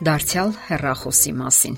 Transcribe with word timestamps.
Դարձյալ 0.00 0.54
հերրախոսի 0.64 1.30
մասին։ 1.36 1.74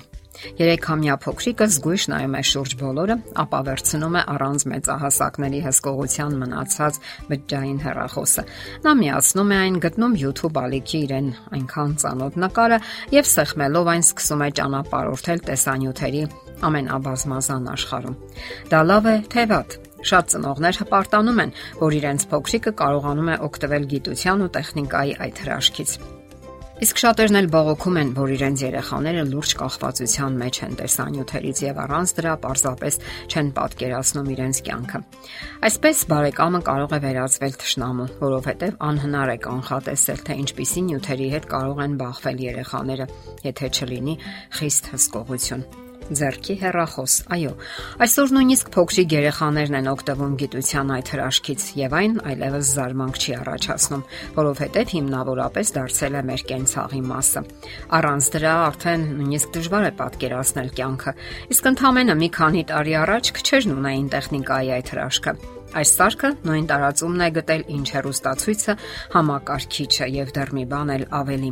Երեքամյա 0.55 1.15
փոքրիկը 1.23 1.65
զգույշ 1.73 2.03
նայում 2.11 2.37
է 2.39 2.43
շուրջ 2.49 2.75
բոլորը, 2.79 3.17
ապա 3.43 3.59
վերցնում 3.67 4.15
է 4.15 4.21
առանց 4.33 4.63
մեծահասակների 4.71 5.59
հսկողության 5.65 6.37
մնացած 6.43 6.99
բջջային 7.29 7.81
հեռախոսը։ 7.83 8.45
Նա 8.87 8.93
միացնում 9.01 9.51
է 9.51 9.59
այն, 9.63 9.81
գտնում 9.83 10.17
YouTube 10.23 10.61
ալիքի 10.63 11.03
իրեն 11.03 11.29
այնքան 11.59 11.93
ծանոթ 12.03 12.39
նկարը 12.47 12.79
եւ 13.19 13.29
սեղմելով 13.33 13.91
այն 13.93 14.07
սկսում 14.07 14.43
է 14.47 14.49
ճանապարհորդել 14.63 15.45
տեսանյութերի 15.51 16.25
ամենաբազմազան 16.63 17.69
աշխարհում։ 17.75 18.19
Դա 18.71 18.83
լավ 18.87 19.11
է, 19.11 19.17
թե 19.35 19.47
վատ։ 19.51 19.79
Շատ 20.03 20.33
ծնողներ 20.33 20.79
հպարտանում 20.83 21.39
են, 21.43 21.53
որ 21.83 21.95
իրենց 21.99 22.27
փոքրիկը 22.31 22.75
կարողանում 22.83 23.31
է 23.35 23.39
օգտվել 23.47 23.87
գիտության 23.93 24.43
ու 24.43 24.51
տեխնիկայի 24.57 25.15
այդ 25.27 25.41
հրաշքից։ 25.43 25.97
Իսկ 26.81 26.99
շատերն 27.03 27.37
էլ 27.37 27.47
բողոքում 27.53 27.97
են, 28.01 28.11
որ 28.17 28.31
իրենց 28.33 28.61
երեխաները 28.63 29.25
լուրջ 29.29 29.51
կախվածության 29.59 30.39
մեջ 30.41 30.57
են 30.65 30.73
տեսանյութերից 30.79 31.61
եւ 31.63 31.81
առանց 31.83 32.13
դրա 32.17 32.33
պարզապես 32.45 32.97
չեն 33.29 33.51
պատկերացնում 33.59 34.31
իրենց 34.33 34.61
կյանքը։ 34.69 35.03
Այսպես 35.69 36.01
բարեկամը 36.13 36.63
կարող 36.71 36.97
է 36.97 36.99
վերածվել 37.05 37.55
ճշնամու, 37.61 38.09
որովհետեւ 38.25 38.81
անհնար 38.89 39.35
է 39.35 39.37
կանխատեսել, 39.45 40.25
թե 40.25 40.39
ինչպիսի 40.47 40.85
նյութերի 40.89 41.31
հետ 41.37 41.47
կարող 41.53 41.85
են 41.85 41.95
բախվել 42.01 42.43
երեխաները, 42.49 43.09
եթե 43.53 43.73
չլինի 43.77 44.19
խիստ 44.57 44.93
հսկողություն 44.97 45.82
ձերքի 46.11 46.55
հեռախոս։ 46.63 47.13
Այո, 47.33 47.53
այսօր 48.03 48.33
նույնիսկ 48.37 48.71
փոքրիկ 48.73 49.15
երեխաներն 49.17 49.77
են 49.79 49.89
օգտվում 49.93 50.33
գիտության 50.43 50.93
այդ 50.97 51.11
հրաշքից 51.13 51.65
եւ 51.79 51.95
այն 51.99 52.13
այլևս 52.33 52.71
զարմանք 52.73 53.19
չի 53.23 53.35
առաջացնում, 53.43 54.03
որովհետեւ 54.37 54.93
հիմնավորապես 54.93 55.73
դարձել 55.77 56.13
է 56.13 56.23
մեր 56.33 56.45
կենցաղի 56.53 57.01
մասը։ 57.13 57.43
Առանց 57.93 58.29
դրա 58.33 58.53
արդեն 58.67 59.07
նույնիսկ 59.23 59.53
դժվար 59.57 59.83
է 59.83 59.91
պատկերացնել 60.03 60.69
կյանքը։ 60.83 61.15
Իսկ 61.53 61.71
ընդհանրապես 61.73 62.21
մի 62.23 62.29
քանի 62.33 62.63
տարի 62.73 62.93
առաջ 63.03 63.33
քչերն 63.37 63.75
ունեին 63.79 64.07
տեխնիկայի 64.13 64.73
այդ 64.77 64.93
հրաշքը։ 64.93 65.33
Այս 65.73 65.91
սարքը 65.97 66.29
նույն 66.45 66.65
տարածումն 66.69 67.21
է 67.25 67.27
գտել 67.33 67.61
ինչ 67.73 67.85
հերոստացույցը, 67.95 68.73
համակարգիչը 69.13 70.07
եւ 70.13 70.33
դեռ 70.37 70.51
մի 70.53 70.65
բան 70.73 70.91
էլ 70.93 71.05
ավելի։ 71.19 71.49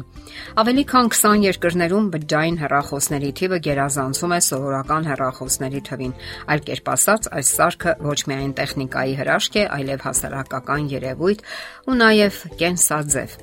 Ավելի 0.61 0.83
քան 0.91 1.09
20 1.15 1.45
երկրներում 1.47 2.09
բջջային 2.15 2.59
հեռախոսների 2.61 3.31
թիվը 3.41 3.59
գերազանցում 3.67 4.35
է 4.37 4.39
սովորական 4.47 5.09
հեռախոսների 5.11 5.81
թվին։ 5.89 6.13
Այլ 6.53 6.65
կերպ 6.69 6.91
ասած, 6.95 7.31
այս 7.41 7.53
սարքը 7.57 7.95
ոչ 8.11 8.19
միայն 8.29 8.53
տեխնիկայի 8.61 9.15
հրաշք 9.21 9.57
է, 9.57 9.65
այլև 9.81 10.05
հասարակական 10.05 10.91
երևույթ 11.01 11.45
ու 11.89 11.97
նաեւ 12.01 12.43
կենսաձև։ 12.61 13.39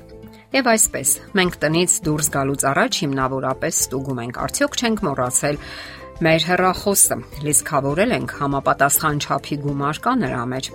Եվ 0.49 0.65
այսպես, 0.65 1.09
մենք 1.37 1.55
տնից 1.61 1.95
դուրս 2.07 2.27
գալուց 2.33 2.63
առաջ 2.71 2.95
հիմնավորապես 3.03 3.81
ստուգում 3.83 4.21
ենք, 4.23 4.39
արդյոք 4.47 4.77
չենք 4.79 5.03
մոռացել 5.05 5.59
Մեր 6.19 6.43
հեռախոսը. 6.49 7.15
Լիցքավորել 7.47 8.13
ենք 8.17 8.31
համապատասխան 8.41 9.21
չափի 9.23 9.57
գումար 9.63 9.99
կա 10.03 10.15
նրա 10.19 10.41
մեջ։ 10.51 10.67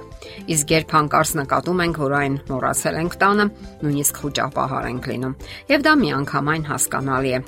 Իսկ 0.54 0.72
երբ 0.72 0.94
հանկարծ 0.96 1.32
նկատում 1.40 1.82
ենք, 1.84 2.00
որ 2.00 2.14
այն 2.20 2.38
մոռացել 2.48 2.96
ենք 3.02 3.16
տանը, 3.20 3.46
նույնիսկ 3.84 4.22
խոճապահար 4.24 4.88
ենք 4.94 5.10
լինում։ 5.12 5.36
Եվ 5.74 5.84
դա 5.84 5.94
միանգամայն 6.00 6.66
հասկանալի 6.72 7.36
է։ 7.36 7.42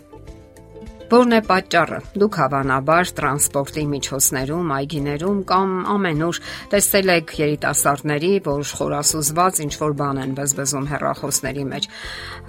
Որն 1.06 1.36
է 1.36 1.38
պատճառը։ 1.46 1.98
Դուք 2.18 2.36
հավանաբար 2.40 3.10
տրանսպորտի 3.14 3.84
միջոցներում, 3.92 4.72
այգիներում 4.76 5.38
կամ 5.46 5.76
ամենուր 5.92 6.40
տեսել 6.72 7.12
եք 7.14 7.34
երիտասարդների, 7.42 8.32
որ 8.48 8.64
խորասուզված 8.80 9.62
ինչ 9.66 9.72
որ 9.84 9.96
բան 10.02 10.20
են 10.24 10.34
բզբզում 10.40 10.90
հեռախոսների 10.90 11.64
մեջ։ 11.70 11.88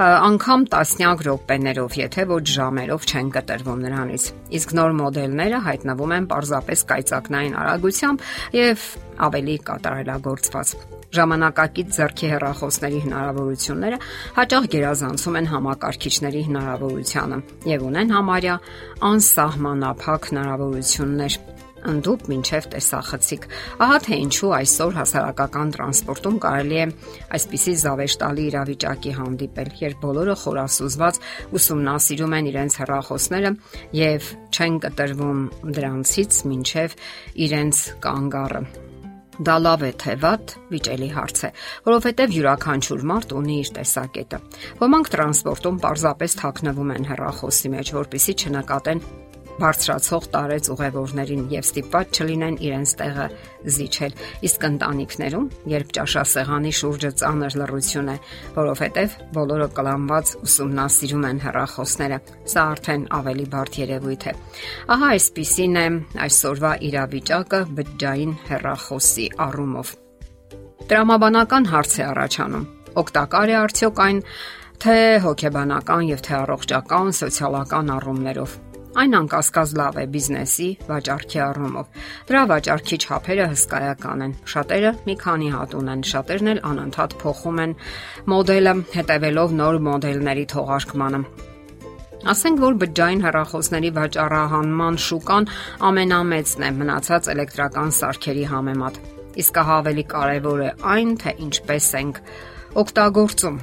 Անկամ 0.08 0.68
տասնյակ 0.74 1.26
րոպեներով, 1.30 2.02
եթե 2.02 2.28
ոչ 2.34 2.44
ժամերով 2.58 3.09
չեն 3.14 3.34
կտրվում 3.38 3.81
նրանից։ 3.86 4.30
Իսկ 4.58 4.78
նոր 4.81 5.00
մոդելները 5.06 5.64
հայտնվում 5.70 6.18
են 6.18 6.30
parzapes 6.34 6.88
կայծակնային 6.90 7.60
արագությամբ 7.62 8.30
եւ 8.58 8.94
ավելի 9.28 9.62
կատարելագործված 9.70 10.97
ժամանակակից 11.16 11.91
ձեռքի 11.97 12.31
հեռախոսների 12.34 13.00
հնարավորությունները 13.07 14.00
հաճախ 14.38 14.69
գերազանցում 14.75 15.38
են 15.41 15.51
համակարգիչների 15.53 16.41
հնարավորությանը 16.47 17.38
եւ 17.72 17.85
ունեն 17.91 18.16
համարյա 18.18 18.56
անսահմանափակ 19.12 20.31
հնարավորություններ 20.31 21.40
ընդդուպ 21.88 22.23
մինչև 22.31 22.68
տեսախցիկ։ 22.73 23.45
Ահա 23.85 23.97
թե 24.07 24.18
ինչու 24.23 24.50
այսօր 24.57 24.95
հասարակական 24.97 25.73
տրանսպորտում 25.75 26.40
կարելի 26.45 26.79
է 26.81 26.88
այսպիսի 27.38 27.75
զավեշտալի 27.84 28.47
իրավիճակի 28.51 29.13
հանդիպել, 29.19 29.69
երբ 29.84 30.01
բոլորը 30.07 30.35
խորասուզված 30.44 31.22
ուսումնասիրում 31.59 32.35
են 32.39 32.51
իրենց 32.51 32.79
հեռախոսները 32.81 33.53
եւ 34.01 34.34
չեն 34.57 34.81
կտրվում 34.88 35.47
դրանցից 35.78 36.44
մինչև 36.51 37.00
իրենց 37.47 37.85
կանգառը։ 38.07 38.87
Դա 39.38 39.56
լավ 39.62 39.84
է 39.86 39.92
թե 40.02 40.14
վատ, 40.24 40.53
վիճելի 40.72 41.09
հարց 41.14 41.42
է, 41.46 41.50
որովհետև 41.86 42.34
յուրաքանչյուր 42.38 43.06
մարդ 43.12 43.36
ունի 43.38 43.58
իր 43.62 43.70
տեսակետը։ 43.78 44.40
Ոմանք 44.81 45.12
տրանսպորտում 45.14 45.80
պարզապես 45.86 46.38
թաքնվում 46.42 46.94
են 46.98 47.08
հեռախոսի 47.12 47.74
մեջ, 47.78 47.94
որpիսի 48.02 48.38
չնկատեն 48.42 49.03
բարձրացող 49.57 50.25
տարեց 50.34 50.69
ուղևորներին 50.73 51.44
եւ 51.53 51.66
ստիպված 51.68 52.18
չլինեն 52.18 52.57
իրենց 52.68 52.91
տեղը 53.01 53.28
զիջել։ 53.78 54.13
Իսկ 54.47 54.66
ընտանիքներում, 54.68 55.47
երբ 55.73 55.94
ճաշասեղանի 55.97 56.73
շուրջը 56.78 57.12
ծանր 57.22 57.57
լռություն 57.62 58.12
է, 58.13 58.18
որովհետեւ 58.57 59.18
բոլորը 59.38 59.68
կլանված 59.78 60.34
ուսումնասիրում 60.47 61.28
են 61.31 61.41
հեռախոսները, 61.47 62.19
սա 62.53 62.66
արդեն 62.78 63.07
ավելի 63.18 63.47
բարդ 63.57 63.79
երևույթ 63.81 64.28
է։ 64.28 64.34
Ահա 64.97 65.09
այսպիսին 65.18 65.78
է 65.78 65.88
այսօրվա 66.28 66.72
իրավիճակը 66.88 67.62
բջջային 67.78 68.38
հեռախոսի 68.51 69.28
առումով։ 69.47 69.95
Տրամաբանական 70.88 71.66
հարց 71.74 71.94
է 71.97 72.03
առաջանում. 72.07 72.68
օգտակար 72.97 73.51
է 73.51 73.56
արդյոք 73.62 74.00
այն 74.07 74.22
թե 74.81 74.95
հոգեբանական 75.25 76.07
եւ 76.07 76.24
թե 76.25 76.34
առողջական, 76.38 77.12
սոցիալական 77.19 77.91
առումներով 77.97 78.56
Այն 78.97 79.13
անկասկած 79.13 79.72
լավ 79.78 79.97
է 80.02 80.03
բիզնեսի 80.13 80.68
վաճառքի 80.88 81.40
առումով։ 81.46 81.97
Դրա 82.30 82.40
վաճառքի 82.52 82.97
չափերը 82.97 83.44
հսկայական 83.52 84.24
են։ 84.25 84.31
Շատերը 84.53 84.91
մի 85.06 85.16
քանի 85.22 85.50
հատ 85.53 85.75
ունեն, 85.78 86.02
շատերն 86.12 86.50
էլ 86.53 86.62
անընդհատ 86.69 87.13
փոխում 87.22 87.62
են 87.66 87.75
մոդելը, 88.34 88.74
հետևելով 88.97 89.53
նոր 89.59 89.78
մոդելների 89.88 90.46
թողարկմանը։ 90.53 91.19
Ասենք 92.34 92.63
որ 92.63 92.80
բջջային 92.81 93.22
հեռախոսների 93.28 93.91
վաճառահանման 94.00 94.97
շուկան 95.06 95.46
ամենամեծն 95.91 96.66
է 96.66 96.72
մնացած 96.81 97.30
էլեկտրական 97.38 97.94
սարքերի 98.02 98.47
համեմատ։ 98.57 98.97
Իսկ 99.46 99.59
ահա 99.62 99.78
ավելի 99.84 100.06
կարևոր 100.18 100.66
է 100.66 100.72
այն, 100.97 101.13
թե 101.22 101.36
ինչպես 101.46 101.91
ենք 102.02 102.24
օգտագործում 102.81 103.62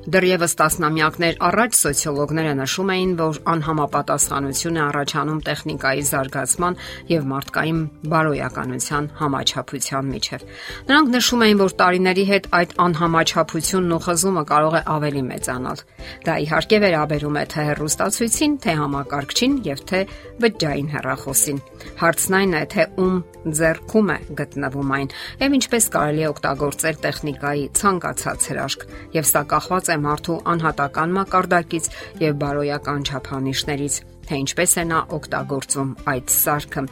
Դեռևս 0.00 0.54
տասնամյակներ 0.56 1.34
առաջ 1.44 1.74
սոցիոլոգները 1.76 2.52
նշում 2.56 2.90
էին, 2.94 3.10
որ 3.18 3.38
անհամապատասխանություն 3.52 4.78
է 4.78 4.82
առաջանում 4.86 5.40
տեխնիկայի 5.44 6.04
զարգացման 6.10 6.78
եւ 7.10 7.26
մարդկային 7.32 7.82
բարոյականության 8.14 9.08
համաչափության 9.20 10.08
միջև։ 10.14 10.46
Նրանք 10.88 11.12
նշում 11.16 11.44
էին, 11.44 11.60
որ 11.60 11.74
տարիների 11.84 12.24
հետ 12.30 12.48
այդ 12.60 12.72
անհամաչափությունն 12.80 13.92
ու 13.92 14.00
խզումը 14.08 14.44
կարող 14.48 14.78
է 14.80 14.82
ավելի 14.96 15.22
մեծանալ։ 15.28 15.84
Դա 16.24 16.34
իհարկե 16.48 16.78
վերաբերում 16.80 17.36
է 17.36 17.44
թե 17.52 17.66
հեռուստացույցին, 17.68 18.56
թե 18.64 18.72
համակարգչին 18.80 19.52
եւ 19.68 19.84
թե 19.90 20.00
բջջային 20.40 20.88
հեռախոսին։ 20.96 21.60
Հարցն 22.00 22.40
այն 22.40 22.56
է, 22.56 22.64
թե 22.72 22.88
ում 23.04 23.16
ձեռքում 23.60 24.10
է 24.12 24.16
գտնվում 24.36 24.90
այն 24.96 25.12
եւ 25.40 25.54
ինչպես 25.56 25.86
կարելի 25.94 26.24
է 26.24 26.28
օգտագործել 26.30 26.98
տեխնիկայի 27.04 27.62
ցանկացած 27.80 28.48
հրաշք 28.50 28.84
եւ 29.16 29.28
սա 29.30 29.42
կախված 29.52 29.89
է 29.94 29.98
մարդու 30.04 30.38
անհատական 30.52 31.14
մակարդակից 31.16 31.90
եւ 32.24 32.38
բարոյական 32.40 33.06
չափանիշներից, 33.10 33.94
թե 34.26 34.40
ինչպես 34.44 34.76
է 34.80 34.84
նա 34.90 35.00
օգտագործում 35.20 35.90
այդ 36.14 36.34
սարքը։ 36.40 36.84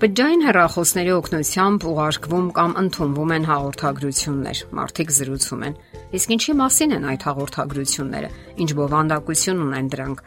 Բջջային 0.00 0.44
հեռախոսների 0.48 1.10
օգնությամբ 1.12 1.86
ուղարկվում 1.90 2.46
կամ 2.56 2.76
ընդունվում 2.80 3.34
են 3.36 3.48
հաղորդագրություններ։ 3.50 4.62
Մարդիկ 4.80 5.10
զրուցում 5.16 5.64
են 5.68 5.74
Իսկ 6.10 6.32
ինչի 6.34 6.52
մասին 6.58 6.92
են 6.96 7.04
այդ 7.06 7.24
հաղորդագրությունները, 7.28 8.28
ինչ 8.62 8.70
բովանդակություն 8.80 9.60
ունեն 9.62 9.90
դրանք։ 9.92 10.22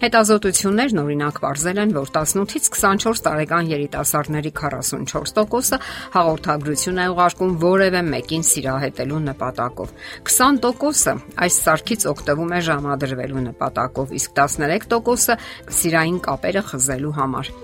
Հետազոտություններն 0.00 1.00
օրինակ 1.04 1.38
ողրզել 1.44 1.80
են, 1.84 1.94
որ 1.94 2.10
18-ից 2.10 2.66
24 2.74 3.22
տարեկան 3.26 3.70
երիտասարդների 3.70 4.52
44%-ը 4.58 5.80
հաղորդագրություն 6.16 6.98
է 6.98 7.06
ուղարկում 7.14 7.56
որևէ 7.62 8.02
մեկին 8.10 8.44
սիրահետելու 8.50 9.22
նպատակով։ 9.30 9.94
20%-ը 10.26 11.16
այս 11.46 11.62
սարքից 11.70 12.06
օգտվում 12.10 12.54
է 12.58 12.62
ժամադրվելու 12.70 13.46
նպատակով, 13.46 14.14
իսկ 14.18 14.38
13%-ը 14.42 15.40
սիրային 15.78 16.22
կապերը 16.26 16.66
խզելու 16.74 17.18
համար։ 17.20 17.54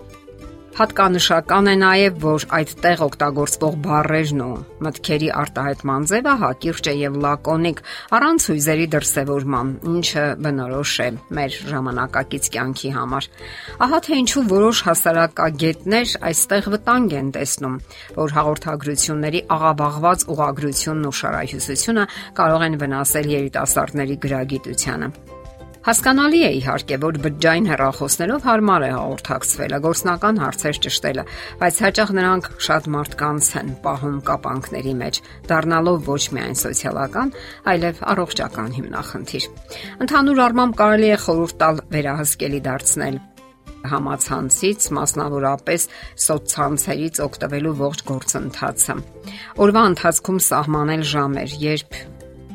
Հատկանշական 0.76 1.70
է 1.70 1.72
նաև, 1.80 2.16
որ 2.20 2.44
այդ 2.52 2.72
տեղ 2.84 3.02
օգտագործվող 3.06 3.76
բառերն 3.86 4.40
ու 4.44 4.56
մտքերի 4.84 5.28
արտահայտման 5.40 6.08
ձևը 6.10 6.34
հակիրճ 6.42 6.90
է 6.92 6.94
եւ 7.00 7.14
լակոնիկ, 7.22 7.78
առանց 8.18 8.48
հույզերի 8.50 8.88
դրսևորման, 8.92 9.70
ինչը 9.88 10.24
բնորոշ 10.44 10.92
է 11.00 11.06
մեր 11.38 11.56
ժամանակակից 11.72 12.50
կյանքի 12.56 12.90
համար։ 12.96 13.28
Ահա 13.86 14.00
թե 14.04 14.18
ինչու 14.20 14.44
որոշ 14.52 14.82
հասարակագետներ 14.90 16.12
այստեղ 16.28 16.68
վտանգ 16.76 17.16
են 17.24 17.30
տեսնում, 17.40 17.78
որ 18.20 18.36
հաղորդագրությունների 18.36 19.42
աղավաղված 19.56 20.26
ուղագրությունն 20.36 21.08
ու 21.08 21.16
շարահյուսությունը 21.24 22.06
կարող 22.36 22.68
են 22.68 22.78
վնասել 22.84 23.32
երիտասարդների 23.32 24.20
գրագիտությանը։ 24.26 25.10
Հասկանալի 25.86 26.38
է 26.42 26.48
իհարկե, 26.56 26.96
որ 26.98 27.16
բջջային 27.22 27.66
հեռախոսներով 27.70 28.46
հարմար 28.46 28.84
է 28.86 28.88
հաղորդակցվելը, 28.90 29.78
գործնական 29.84 30.40
հարցեր 30.42 30.80
ճշտելը, 30.86 31.24
բայց 31.60 31.76
հաճախ 31.84 32.10
նրանք 32.16 32.48
շատ 32.66 32.88
մարդկանց 32.96 33.50
են 33.60 33.70
պահում 33.84 34.16
կապանքների 34.26 34.94
մեջ, 35.02 35.20
դառնալով 35.46 36.10
ոչ 36.10 36.22
միայն 36.34 36.58
սոցիալական, 36.58 37.30
այլև 37.70 38.02
առողջական 38.16 38.74
հիմնախնդիր։ 38.80 39.48
Ընդհանուր 40.02 40.42
առմամբ 40.46 40.76
կարելի 40.82 41.08
է 41.14 41.20
խորհուրդ 41.22 41.56
տալ 41.62 41.80
վերահսկելի 41.94 42.60
դարձնել 42.66 43.22
համացանցից, 43.86 44.90
մասնավորապես 44.96 45.86
սոցցանցերից 46.26 47.22
օգտվելու 47.22 47.76
ողջ 47.86 48.04
գործընթացը։ 48.10 48.98
Օրվա 49.62 49.86
ընթացքում 49.94 50.42
սահմանել 50.50 51.08
ժամեր, 51.14 51.56
երբ 51.62 51.98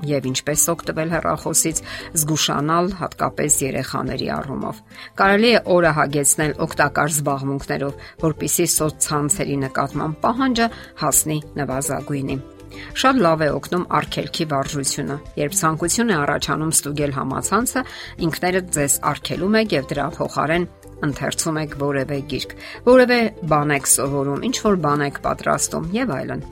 եւ 0.10 0.30
ինչպես 0.32 0.64
օգտվել 0.74 1.12
հեռախոսից, 1.16 1.82
զգուշանալ 2.22 2.92
հատկապես 3.02 3.60
երեխաների 3.66 4.32
առումով։ 4.38 4.82
Կարելի 5.22 5.52
է 5.52 5.60
օրը 5.76 5.92
հագեցնել 6.00 6.56
օգտակար 6.66 7.14
զբաղմունքներով, 7.18 8.08
որpիսի 8.26 8.66
սոցցանցերի 8.78 9.60
նկատմամբ 9.68 10.20
պահանջը 10.26 10.68
հասնի 11.02 11.38
նվազագույնի։ 11.62 12.38
Շատ 12.72 13.18
լավ 13.26 13.42
է 13.44 13.48
օգնում 13.52 13.84
արգելքի 13.98 14.46
վարժությունը։ 14.52 15.18
Երբ 15.42 15.58
ցանկություն 15.60 16.14
է 16.14 16.16
առաջանում 16.22 16.72
ստուգել 16.76 17.16
համացանցը, 17.18 17.84
ինքներդ 18.28 18.72
ձեզ 18.78 18.96
արգելում 19.12 19.60
եք 19.62 19.76
եւ 19.76 19.92
դրա 19.92 20.08
փոխարեն 20.22 20.70
ընթերցում 21.10 21.62
եք 21.66 21.78
որևէ 21.82 22.22
գիրք, 22.32 22.56
որևէ 22.88 23.20
բան 23.52 23.78
եք 23.82 23.94
սովորում, 23.98 24.48
ինչ 24.52 24.58
որ 24.70 24.82
բան 24.88 25.06
եք 25.10 25.22
պատրաստում 25.28 25.94
եւ 25.98 26.18
այլն։ 26.22 26.50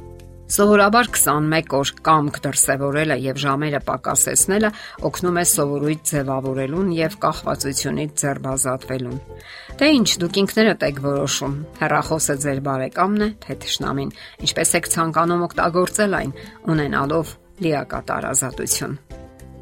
Սովորաբար 0.50 1.10
21 1.14 1.74
օր 1.78 1.90
կամք 2.08 2.38
դրսևորելը 2.42 3.18
եւ 3.22 3.40
ժամերը 3.44 3.80
պակասեցնելը 3.86 4.72
օգնում 5.10 5.36
է 5.38 5.44
սովորույթ 5.50 6.02
ձևավորելուն 6.10 6.88
եւ 6.98 7.18
կախվածությունից 7.26 8.16
ձերբազատվելուն։ 8.24 9.20
Դե 9.82 9.90
ինչ, 10.00 10.10
դուք 10.24 10.40
ինքներդ 10.42 10.88
եք 10.90 11.04
որոշում։ 11.06 11.54
Հեռախոսը 11.84 12.38
ձեր 12.48 12.64
բարեկամն 12.66 13.28
է, 13.28 13.30
թե 13.46 13.60
թշնամին։ 13.68 14.12
Ինչպես 14.50 14.74
եք 14.80 14.92
ցանկանում 14.96 15.46
օգտագործել 15.50 16.18
այն, 16.24 16.34
ունենալով 16.74 17.38
լիակատար 17.70 18.30
ազատություն։ 18.34 19.00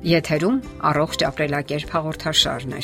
Եթերում 0.07 0.57
առողջ 0.87 1.29
ապրելակերպ 1.33 1.95
հաղորդաշարն 1.97 2.79
է։ 2.79 2.83